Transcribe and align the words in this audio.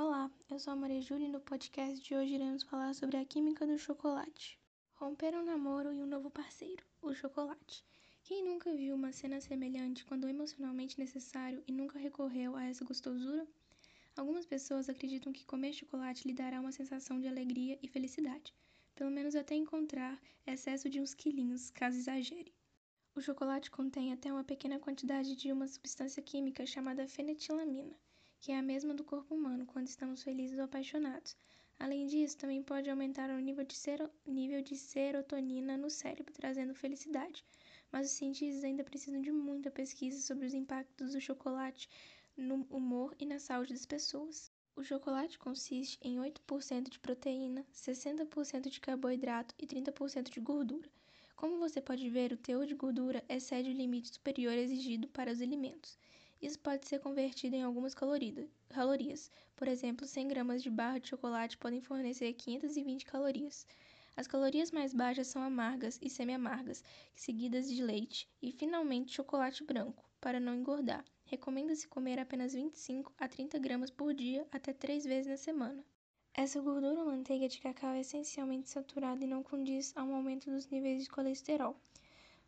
Olá, 0.00 0.30
eu 0.48 0.60
sou 0.60 0.72
a 0.72 0.76
Maria 0.76 1.02
Júlia 1.02 1.26
e 1.26 1.28
no 1.28 1.40
podcast 1.40 2.00
de 2.00 2.14
hoje 2.14 2.36
iremos 2.36 2.62
falar 2.62 2.94
sobre 2.94 3.16
a 3.16 3.24
química 3.24 3.66
do 3.66 3.76
chocolate. 3.76 4.56
Romper 4.94 5.34
um 5.34 5.44
namoro 5.44 5.92
e 5.92 6.00
um 6.00 6.06
novo 6.06 6.30
parceiro, 6.30 6.84
o 7.02 7.12
chocolate. 7.12 7.84
Quem 8.22 8.44
nunca 8.44 8.72
viu 8.72 8.94
uma 8.94 9.10
cena 9.10 9.40
semelhante 9.40 10.04
quando 10.04 10.28
emocionalmente 10.28 11.00
necessário 11.00 11.64
e 11.66 11.72
nunca 11.72 11.98
recorreu 11.98 12.54
a 12.54 12.64
essa 12.64 12.84
gostosura? 12.84 13.44
Algumas 14.16 14.46
pessoas 14.46 14.88
acreditam 14.88 15.32
que 15.32 15.44
comer 15.44 15.72
chocolate 15.72 16.28
lhe 16.28 16.32
dará 16.32 16.60
uma 16.60 16.70
sensação 16.70 17.20
de 17.20 17.26
alegria 17.26 17.76
e 17.82 17.88
felicidade, 17.88 18.54
pelo 18.94 19.10
menos 19.10 19.34
até 19.34 19.56
encontrar 19.56 20.16
excesso 20.46 20.88
de 20.88 21.00
uns 21.00 21.12
quilinhos, 21.12 21.70
caso 21.70 21.98
exagere. 21.98 22.54
O 23.16 23.20
chocolate 23.20 23.68
contém 23.68 24.12
até 24.12 24.32
uma 24.32 24.44
pequena 24.44 24.78
quantidade 24.78 25.34
de 25.34 25.50
uma 25.50 25.66
substância 25.66 26.22
química 26.22 26.64
chamada 26.64 27.08
fenetilamina, 27.08 27.98
que 28.40 28.52
é 28.52 28.58
a 28.58 28.62
mesma 28.62 28.94
do 28.94 29.04
corpo 29.04 29.34
humano 29.34 29.66
quando 29.66 29.86
estamos 29.86 30.22
felizes 30.22 30.58
ou 30.58 30.64
apaixonados. 30.64 31.36
Além 31.78 32.06
disso, 32.06 32.36
também 32.36 32.62
pode 32.62 32.90
aumentar 32.90 33.30
o 33.30 33.38
nível 33.38 33.64
de, 33.64 33.74
sero... 33.74 34.10
nível 34.26 34.62
de 34.62 34.76
serotonina 34.76 35.76
no 35.76 35.88
cérebro, 35.88 36.32
trazendo 36.32 36.74
felicidade. 36.74 37.44
Mas 37.92 38.06
os 38.06 38.12
cientistas 38.12 38.64
ainda 38.64 38.82
precisam 38.82 39.22
de 39.22 39.30
muita 39.30 39.70
pesquisa 39.70 40.20
sobre 40.20 40.46
os 40.46 40.54
impactos 40.54 41.12
do 41.12 41.20
chocolate 41.20 41.88
no 42.36 42.66
humor 42.70 43.14
e 43.18 43.24
na 43.26 43.38
saúde 43.38 43.72
das 43.72 43.86
pessoas. 43.86 44.50
O 44.74 44.82
chocolate 44.84 45.38
consiste 45.38 45.98
em 46.02 46.18
8% 46.18 46.88
de 46.88 46.98
proteína, 47.00 47.66
60% 47.72 48.68
de 48.68 48.80
carboidrato 48.80 49.54
e 49.58 49.66
30% 49.66 50.30
de 50.30 50.40
gordura. 50.40 50.88
Como 51.34 51.58
você 51.58 51.80
pode 51.80 52.08
ver, 52.10 52.32
o 52.32 52.36
teor 52.36 52.66
de 52.66 52.74
gordura 52.74 53.24
excede 53.28 53.70
o 53.70 53.72
limite 53.72 54.12
superior 54.12 54.52
exigido 54.54 55.08
para 55.08 55.32
os 55.32 55.40
alimentos. 55.40 55.96
Isso 56.40 56.58
pode 56.60 56.86
ser 56.86 57.00
convertido 57.00 57.56
em 57.56 57.62
algumas 57.62 57.94
calorias. 57.94 59.30
Por 59.56 59.66
exemplo, 59.66 60.06
100 60.06 60.28
gramas 60.28 60.62
de 60.62 60.70
barra 60.70 60.98
de 60.98 61.08
chocolate 61.08 61.58
podem 61.58 61.80
fornecer 61.80 62.32
520 62.32 63.04
calorias. 63.04 63.66
As 64.16 64.26
calorias 64.26 64.70
mais 64.70 64.94
baixas 64.94 65.26
são 65.28 65.42
amargas 65.42 65.98
e 66.02 66.08
semi-amargas, 66.08 66.82
seguidas 67.14 67.68
de 67.68 67.82
leite 67.82 68.28
e, 68.40 68.52
finalmente, 68.52 69.12
chocolate 69.12 69.64
branco, 69.64 70.08
para 70.20 70.40
não 70.40 70.54
engordar. 70.54 71.04
Recomenda-se 71.24 71.86
comer 71.86 72.18
apenas 72.18 72.54
25 72.54 73.12
a 73.18 73.28
30 73.28 73.58
gramas 73.58 73.90
por 73.90 74.14
dia 74.14 74.46
até 74.50 74.72
três 74.72 75.04
vezes 75.04 75.26
na 75.26 75.36
semana. 75.36 75.84
Essa 76.34 76.60
gordura 76.60 77.00
ou 77.00 77.06
manteiga 77.06 77.48
de 77.48 77.60
cacau 77.60 77.90
é 77.90 78.00
essencialmente 78.00 78.70
saturada 78.70 79.24
e 79.24 79.26
não 79.26 79.42
condiz 79.42 79.92
ao 79.96 80.12
aumento 80.12 80.50
dos 80.50 80.68
níveis 80.68 81.02
de 81.02 81.10
colesterol. 81.10 81.76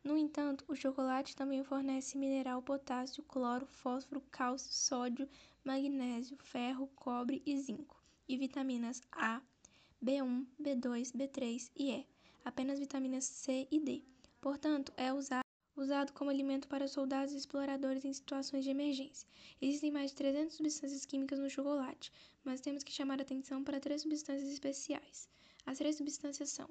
No 0.02 0.16
entanto, 0.16 0.64
o 0.66 0.74
chocolate 0.74 1.36
também 1.36 1.62
fornece 1.62 2.16
mineral 2.16 2.62
potássio, 2.62 3.22
cloro, 3.22 3.66
fósforo, 3.66 4.22
cálcio, 4.30 4.72
sódio, 4.72 5.28
magnésio, 5.62 6.38
ferro, 6.38 6.86
cobre 6.96 7.42
e 7.44 7.56
zinco, 7.58 8.02
e 8.26 8.36
vitaminas 8.36 9.02
A, 9.12 9.42
B1, 10.02 10.46
B2, 10.58 11.12
B3 11.12 11.70
e 11.76 11.90
E, 11.90 12.06
apenas 12.44 12.78
vitaminas 12.78 13.24
C 13.24 13.68
e 13.70 13.78
D. 13.78 14.02
Portanto, 14.40 14.92
é 14.96 15.12
usado 15.12 15.44
usado 15.76 16.12
como 16.12 16.30
alimento 16.30 16.68
para 16.68 16.88
soldados 16.88 17.32
e 17.32 17.36
exploradores 17.38 18.04
em 18.04 18.12
situações 18.12 18.64
de 18.64 18.70
emergência. 18.70 19.26
Existem 19.60 19.90
mais 19.90 20.10
de 20.10 20.16
300 20.16 20.56
substâncias 20.56 21.06
químicas 21.06 21.38
no 21.38 21.48
chocolate, 21.48 22.12
mas 22.44 22.60
temos 22.60 22.82
que 22.82 22.92
chamar 22.92 23.20
atenção 23.20 23.64
para 23.64 23.80
três 23.80 24.02
substâncias 24.02 24.50
especiais. 24.50 25.28
As 25.64 25.78
três 25.78 25.96
substâncias 25.96 26.50
são 26.50 26.68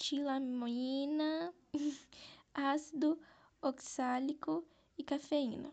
feniletilamina, 0.00 1.52
ácido 2.54 3.18
oxálico 3.60 4.64
e 4.96 5.04
cafeína. 5.04 5.70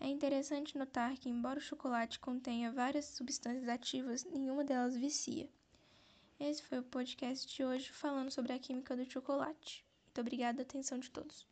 É 0.00 0.06
interessante 0.06 0.78
notar 0.78 1.16
que, 1.16 1.28
embora 1.28 1.58
o 1.58 1.62
chocolate 1.62 2.18
contenha 2.18 2.72
várias 2.72 3.06
substâncias 3.06 3.68
ativas, 3.68 4.24
nenhuma 4.24 4.64
delas 4.64 4.96
vicia. 4.96 5.48
Esse 6.38 6.62
foi 6.62 6.78
o 6.78 6.82
podcast 6.84 7.52
de 7.52 7.64
hoje 7.64 7.90
falando 7.90 8.30
sobre 8.30 8.52
a 8.52 8.58
química 8.58 8.96
do 8.96 9.04
chocolate. 9.10 9.84
Muito 10.04 10.20
obrigada 10.20 10.62
atenção 10.62 10.98
de 10.98 11.10
todos. 11.10 11.42